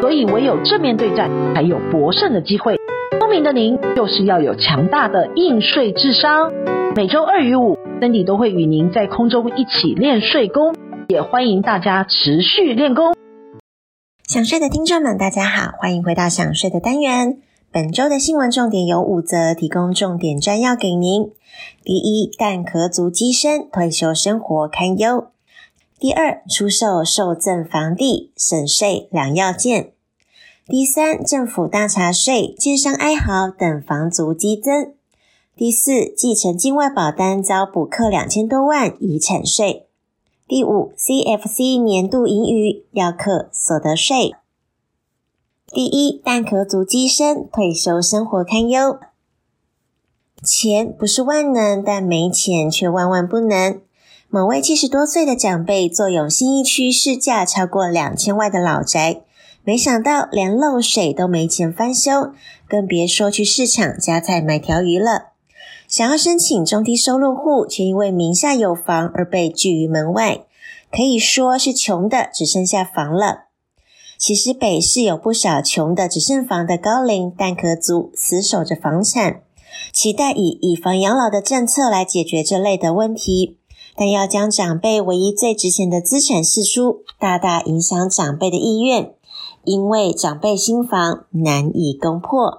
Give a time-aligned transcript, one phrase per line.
[0.00, 2.76] 所以唯有正面对战，才有博胜的机会。
[3.18, 6.52] 聪明的您，就是要有强大的应税智商。
[6.94, 7.76] 每周二与五。
[8.00, 10.72] 森迪都会与您在空中一起练税功，
[11.08, 13.16] 也欢迎大家持续练功。
[14.28, 17.38] 想睡的听众们，大家好，欢迎回到想睡的单元。
[17.72, 21.32] 本周的新闻重点有五则，提供重点摘要给您。
[21.82, 25.32] 第一，蛋壳族机身退休生活堪忧。
[26.00, 29.92] 第二，出售受赠房地省税两要件。
[30.64, 34.94] 第三，政府大查税，建商哀嚎等房族激增。
[35.56, 39.88] 第四，继承境外保单遭补课两千多万遗产税。
[40.46, 44.36] 第五，CFC 年度盈余要课所得税。
[45.66, 49.00] 第一，蛋壳族机身退休生活堪忧。
[50.44, 53.80] 钱不是万能，但没钱却万万不能。
[54.30, 59.22] 某位七十多岁的长辈坐拥新义区市价超过两千万的老宅，
[59.64, 62.34] 没想到连漏水都没钱翻修，
[62.68, 65.28] 更别说去市场夹菜买条鱼了。
[65.86, 70.42] 想要申请中低收入户，却因为名下有房而被拒于门外，
[70.92, 73.44] 可以说是穷的只剩下房了。
[74.18, 79.40] 其实北市有不少穷的只剩房的高龄蛋壳族，死守着房产，
[79.90, 83.57] 期待以以房养老的政策来解决这类的问题。
[83.96, 89.14] 但要将长辈唯一最值钱的资产释出，大大影响长辈的意愿，
[89.64, 92.58] 因为长辈新房难以攻破。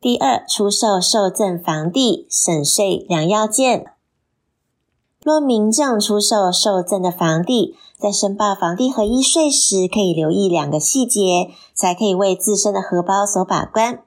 [0.00, 3.86] 第二，出售受赠房地省税两要件。
[5.22, 14.05] 若民众出售受赠的房地，在申报房地合一税时，可以留意两个细节，才可以为自身的荷包所把关。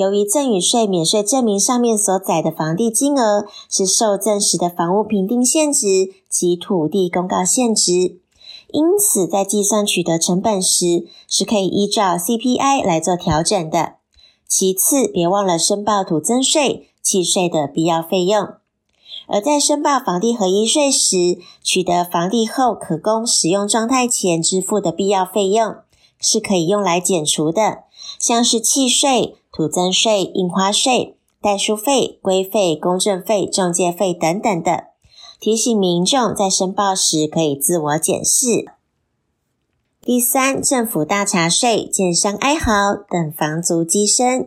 [0.00, 8.18] 由于赠与税免税证明上面所载的房地金额是受赠时的房屋评定现值及土地公告现值，
[8.72, 13.96] 因此在计算取得成本时，是可以依照 CPI 来做调整的。
[14.48, 18.54] 其次，别忘了申报土增税、契税的必要费用。
[19.26, 25.76] 而在申报房地合一税时，取得房地后可供使用状态前支付的必要费用，
[26.18, 27.80] 是可以用来减除的，
[28.18, 34.84] 像是契税、土增税、印花税、代书费、规费、公证费、中介费等等的。
[35.40, 38.66] 提醒民众在申报时可以自我检视。
[40.02, 44.46] 第三，政府大查税，建商哀嚎等房族激增。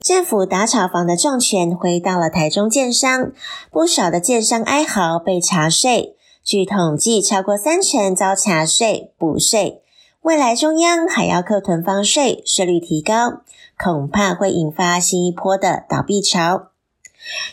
[0.00, 3.32] 政府打炒房的重拳挥到了台中建商，
[3.72, 6.14] 不少的建商哀嚎被查税。
[6.44, 9.82] 据统计，超过三成遭查税补税。
[10.28, 13.40] 未来中央还要课囤房税，税率提高，
[13.78, 16.66] 恐怕会引发新一波的倒闭潮。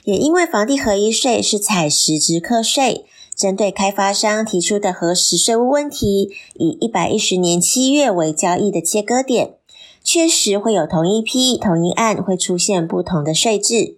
[0.03, 3.06] 也因为房地合一税是采实质课税。
[3.34, 9.53] 针对开发商提出的核实税务问题，以一百一十年七月为交易的切割点，
[10.03, 13.96] 确实会有同一批同一案会出现不同的税制，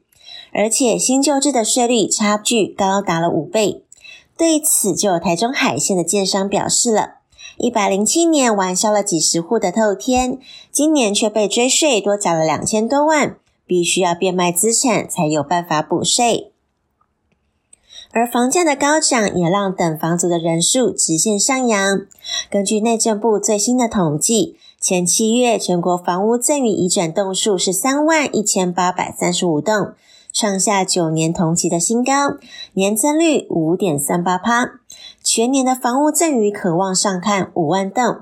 [0.54, 3.84] 而且新旧制的税率差距高达了五倍。
[4.38, 7.16] 对此，就有台中海线的建商表示了：
[7.58, 10.38] 一百零七年完销了几十户的透天，
[10.72, 13.36] 今年却被追税多缴了两千多万，
[13.66, 16.52] 必须要变卖资产才有办法补税。
[18.12, 22.06] 而房价的高涨也让等房族的人数直线上扬。
[22.50, 29.94] 根据内政部最新的统计，前七月全国房屋赠与移转栋数是三万一千八百三十五栋，
[30.32, 32.38] 创下九年同期的新高，
[32.74, 34.80] 年增率五点三八趴。
[35.30, 38.20] 全年的房屋赠与可望上看五万栋。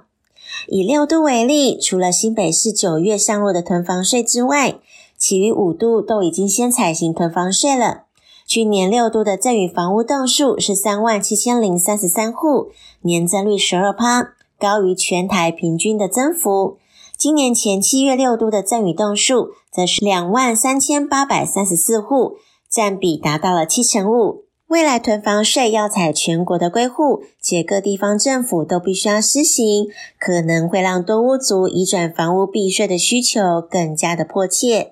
[0.67, 4.79] 以六都为例，除了新北市九月上路的囤房税之外，
[5.15, 8.05] 其余五都都已经先采行囤房税了。
[8.47, 12.71] 去年六都的赠与房屋栋数是三万七千零三十三户，
[13.01, 16.79] 年增率十二趴，高于全台平均的增幅。
[17.15, 22.37] 今年前七月六都的赠与栋数则是两万三千八百三十四户，
[22.67, 24.44] 占比达到了七成五。
[24.67, 29.87] 未来囤房税要采全国的归户，且各地方政府都必须要施行，
[30.19, 34.91] 可能会让多屋族移转房屋避税的需求更加的迫切。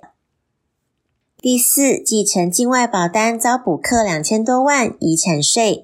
[1.41, 5.83] 第四，继承境外保单遭补课两千多万遗产税。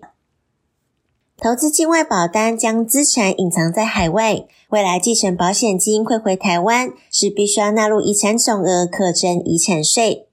[1.36, 10.29] 投资境外保单将资产隐藏在海外，未来继承保险金汇回台湾，是必须要纳入遗产总额课征遗产税。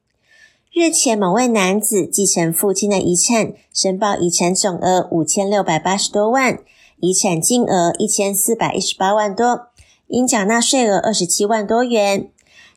[0.79, 6.59] 日前，某位男子继承父亲的遗产，申报遗产总额五千六百八十多万，
[7.01, 9.69] 遗产金额一千四百一十八万多，
[10.09, 12.29] 应缴纳税额二十七万多元。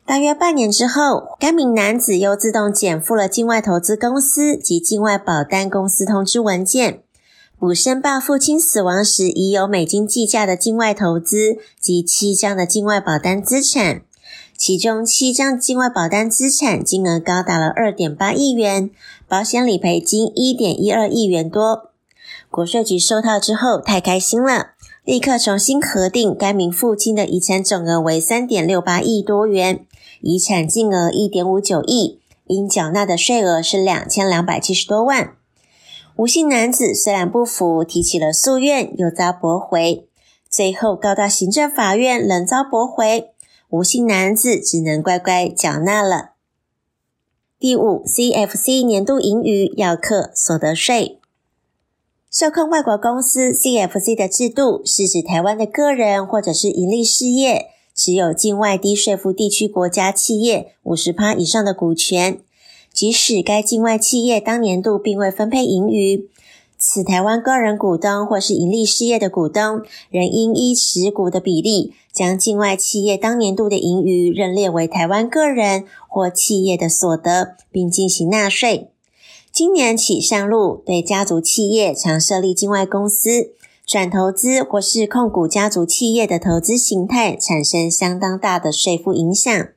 [0.06, 7.02] 大约半年之后，该名男子又自动减负了境外投资公司及境外保单公司通知文件。
[7.58, 14.00] 补申报父亲死亡时已有美金计价的境外投资及七张的境外保单资产，
[14.60, 18.90] 其中七张境外保单资产金额高达了二点八亿元，
[19.26, 21.88] 保险理赔金一点一二亿元多。
[22.50, 24.72] 国税局收到之后太开心了，
[25.02, 29.86] 立刻重新核定该名父亲的遗产总额为三点六八亿多元，
[30.20, 35.32] 遗产金额一点五九亿，应缴纳的税额是两千两百七十多万。
[36.16, 40.06] 吴姓男子虽然不服，提起了诉愿，又遭驳回，
[40.50, 43.30] 最后告到行政法院，仍遭驳回。
[43.70, 46.30] 无姓男子只能乖乖缴纳了。
[47.56, 51.20] 第五，CFC 年度盈余要课所得税。
[52.28, 62.40] 受控外国公司 CFC 的制度是指台湾的个人或者是盈利事业持有境外低税负地区国家企业五十趴以上的股权。
[62.92, 66.28] 即使该境外企业当年度并未分配盈余，
[66.76, 78.90] 此台湾个人股东或是盈利事业的股东，仍应依持股的比例，将境外企业当年度的盈余认列为台湾个人或企业的所得，并进行纳税。
[79.50, 83.52] 今年起上路，对家族企业常设立境外公司、
[83.86, 89.68] 转投资或是控股家族企业的投资形态，产生相当大的税负影响。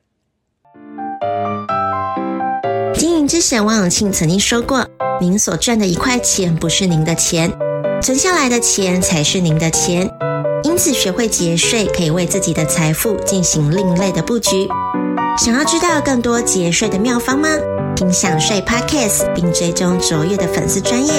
[2.92, 4.86] 经营之神王永庆曾经说过
[5.18, 7.50] ：“您所赚的一块钱不是您的钱，
[8.02, 10.06] 存下来的钱才是您的钱。
[10.74, 14.68] 因此，学会节税可以为自己的财富进行另类的布局。
[15.38, 17.48] 想要知道更多节税的妙方吗？
[17.94, 21.12] 听享税 Podcast，并追踪卓越的粉丝专业，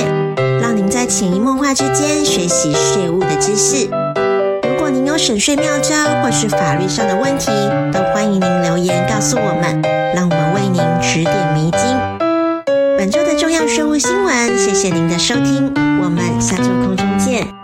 [0.62, 3.88] 让您在潜移默化之间学习税务的知识。
[4.68, 7.50] 如果您有省税妙招或是法律上的问题，
[7.94, 9.82] 都欢迎您留言告诉我们，
[10.14, 11.80] 让我们为您指点迷津。
[12.98, 15.74] 本周的重要税务新闻，谢谢您的收听，
[16.04, 17.55] 我们下周空中见。